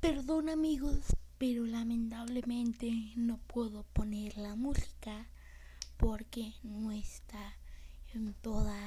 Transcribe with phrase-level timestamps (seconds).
[0.00, 5.28] Perdón amigos, pero lamentablemente no puedo poner la música
[5.98, 7.58] porque no está
[8.14, 8.80] en todas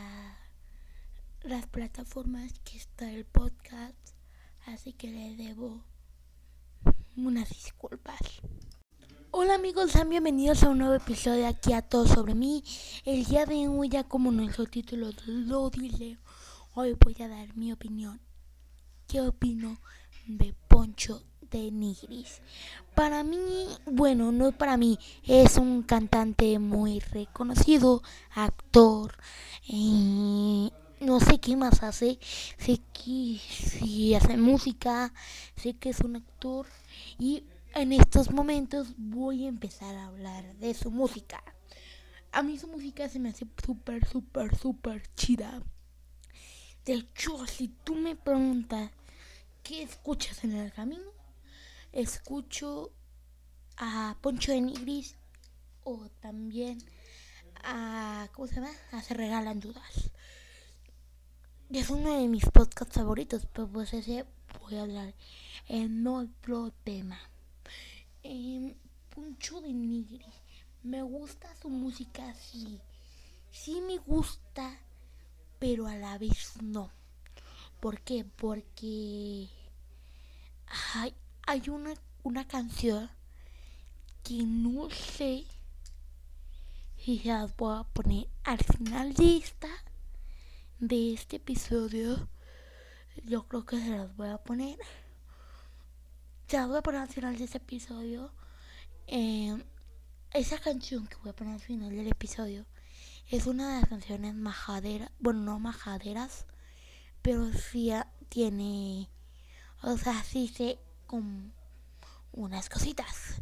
[1.44, 3.96] las plataformas que está el podcast,
[4.66, 5.84] así que le debo
[7.16, 8.20] unas disculpas.
[9.30, 12.64] Hola amigos, sean bienvenidos a un nuevo episodio aquí a todos sobre mí.
[13.06, 16.18] El día de hoy, ya como nuestro título lo dice,
[16.74, 18.20] hoy voy a dar mi opinión.
[19.06, 19.78] ¿Qué opino
[20.26, 20.56] de
[21.52, 22.42] De Nigris?
[22.96, 28.02] Para mí, bueno, no para mí, es un cantante muy reconocido,
[28.34, 29.16] actor,
[29.68, 32.18] eh, no sé qué más hace,
[32.58, 35.14] sé que si hace música,
[35.56, 36.66] sé que es un actor
[37.20, 37.44] y
[37.76, 41.44] en estos momentos voy a empezar a hablar de su música.
[42.32, 45.62] A mí su música se me hace súper, súper, súper chida.
[46.86, 48.92] De hecho, si tú me preguntas
[49.64, 51.12] qué escuchas en el camino,
[51.94, 52.92] escucho
[53.78, 55.16] a Poncho de Nigris
[55.84, 56.80] o también
[57.64, 58.28] a.
[58.34, 58.72] ¿Cómo se llama?
[58.92, 60.12] A Se Regalan Dudas.
[61.70, 64.26] Es uno de mis podcasts favoritos, pero pues ese
[64.62, 65.14] voy a hablar
[65.68, 67.20] en otro tema.
[68.22, 68.76] Eh,
[69.10, 70.26] Poncho de Nigri.
[70.84, 72.80] Me gusta su música, sí.
[73.52, 74.78] Sí me gusta,
[75.58, 76.92] pero a la vez no.
[77.84, 78.24] ¿Por qué?
[78.24, 79.50] Porque
[80.94, 81.14] hay,
[81.46, 83.12] hay una, una canción
[84.24, 85.44] que no sé
[86.96, 89.68] si se las voy a poner al final de esta
[90.80, 92.30] de este episodio.
[93.26, 94.80] Yo creo que se las voy a poner
[96.48, 98.32] ya voy a poner al final de este episodio.
[99.08, 99.62] Eh,
[100.32, 102.66] esa canción que voy a poner al final del episodio
[103.30, 105.12] es una de las canciones majaderas.
[105.20, 106.46] Bueno, no majaderas,
[107.24, 107.90] pero sí
[108.30, 109.10] tiene.
[109.82, 111.52] O sea, sí sé con
[112.34, 113.42] unas cositas.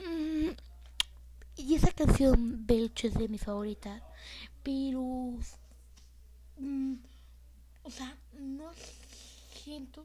[0.00, 0.50] Mm,
[1.56, 4.02] y esa canción, Belcho, es de mis favoritas.
[4.62, 5.38] Pero.
[6.58, 6.96] Mm,
[7.84, 8.70] o sea, no
[9.54, 10.04] siento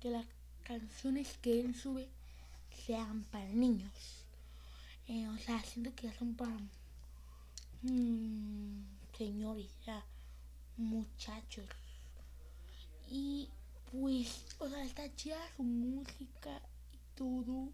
[0.00, 0.24] que la
[0.64, 2.08] canciones que él sube
[2.86, 3.92] sean para niños.
[5.08, 6.56] Eh, o sea, siento que son para
[7.82, 8.82] mmm,
[9.16, 10.02] señores, ya,
[10.78, 11.68] muchachos.
[13.16, 13.48] Y
[13.92, 16.60] pues, o sea, está chida su música
[16.92, 17.72] y todo.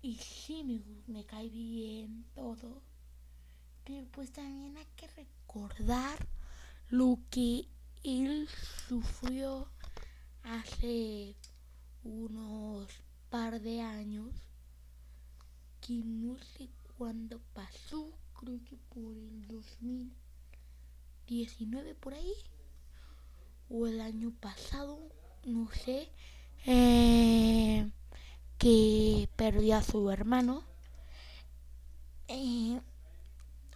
[0.00, 2.80] Y sí, me, me cae bien todo.
[3.84, 6.26] Pero pues también hay que recordar
[6.88, 7.68] lo que
[8.02, 8.48] él
[8.88, 9.68] sufrió
[10.44, 11.36] hace
[12.02, 12.88] unos
[13.28, 14.34] par de años
[15.82, 22.32] que no sé cuándo pasó, creo que por el 2019 por ahí
[23.70, 24.98] o el año pasado,
[25.44, 26.08] no sé,
[26.66, 27.90] eh,
[28.58, 30.64] que perdió a su hermano.
[32.28, 32.80] Eh,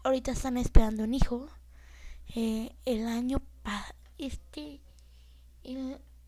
[0.03, 1.49] ahorita están esperando un hijo.
[2.34, 4.81] Eh, el año pa este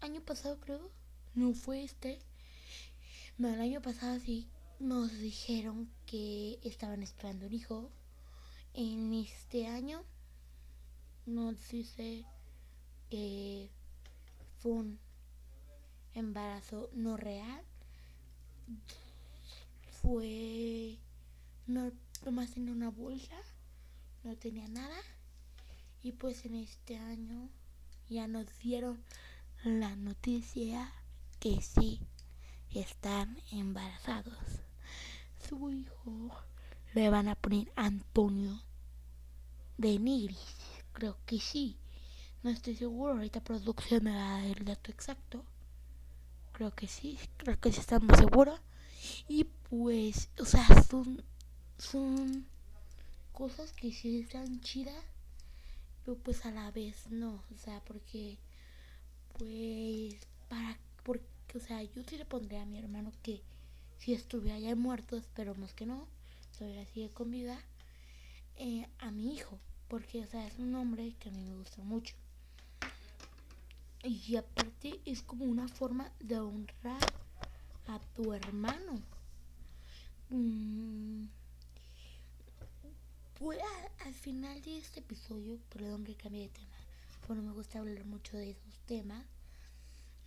[0.01, 0.91] año pasado creo,
[1.35, 2.21] no fue este.
[3.39, 7.91] No, el año pasado sí nos dijeron que estaban esperando un hijo.
[8.75, 10.05] En este año
[11.27, 12.25] nos dice
[13.11, 13.71] que
[14.59, 14.99] fue un
[16.15, 17.63] embarazo no real.
[20.03, 20.99] Fue
[21.67, 21.91] no
[22.25, 23.37] nomás tenía una bolsa,
[24.25, 24.99] no tenía nada.
[26.03, 27.49] Y pues en este año
[28.09, 29.03] ya nos dieron
[29.65, 30.93] la noticia
[31.41, 32.01] que sí
[32.71, 34.37] están embarazados.
[35.49, 36.31] Su hijo
[36.95, 38.63] le van a poner Antonio
[39.77, 40.57] de Nigris.
[40.93, 41.77] Creo que sí.
[42.47, 43.15] No estoy seguro.
[43.15, 45.45] Ahorita producción me va a dar el dato exacto.
[46.53, 47.19] Creo que sí.
[47.39, 48.61] Creo que sí estamos seguros.
[49.27, 51.25] Y pues, o sea, son,
[51.77, 52.47] son
[53.33, 55.05] cosas que sí están chidas.
[56.05, 57.43] Pero pues a la vez no.
[57.53, 58.39] O sea, porque
[59.37, 60.15] pues
[60.49, 63.43] para porque o sea yo sí le pondría a mi hermano que
[63.99, 66.07] si estuviera ya muerto esperemos que no
[66.57, 67.59] todavía sigue con vida
[68.57, 69.59] eh, a mi hijo
[69.89, 72.15] porque o sea es un hombre que a mí me gusta mucho
[74.03, 77.13] y aparte es como una forma de honrar
[77.89, 79.01] a tu hermano
[80.31, 81.25] mm,
[83.39, 83.59] pues
[84.05, 86.77] al final de este episodio perdón que cambie de tema
[87.27, 89.25] bueno, me gusta hablar mucho de esos temas.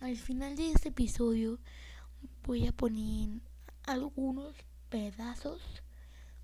[0.00, 1.58] Al final de este episodio
[2.46, 3.40] voy a poner
[3.84, 4.54] algunos
[4.90, 5.62] pedazos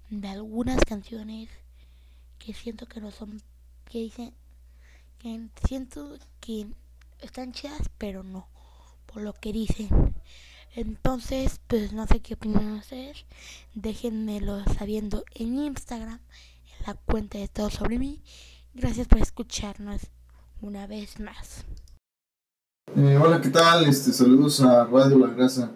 [0.08, 1.50] de algunas canciones
[2.38, 3.43] que siento que no son,
[3.84, 4.32] que dicen,
[5.19, 6.69] que siento que
[7.21, 8.49] están chidas, pero no.
[9.07, 10.15] todo lo que dicen.
[10.75, 13.25] Entonces, pues no sé qué opinan ustedes.
[13.75, 16.21] Déjenmelo sabiendo en Instagram,
[16.79, 18.23] en la cuenta de todo sobre mí.
[18.75, 20.03] Gracias por escucharnos
[20.61, 21.65] una vez más.
[22.95, 23.87] Eh, hola, ¿qué tal?
[23.87, 25.73] Este, saludos a Radio La Grasa.